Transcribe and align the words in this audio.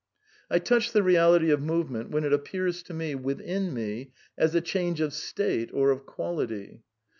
"...I 0.49 0.57
touch 0.57 0.93
the 0.93 1.03
reality 1.03 1.51
of 1.51 1.61
movement 1.61 2.09
when 2.09 2.23
it 2.23 2.33
appears 2.33 2.81
to 2.81 2.93
me, 2.95 3.13
within 3.13 3.71
me, 3.71 4.13
as 4.35 4.55
a 4.55 4.59
change 4.61 4.99
of 4.99 5.13
state 5.13 5.69
or 5.73 5.91
of 5.91 6.07
quality." 6.07 6.81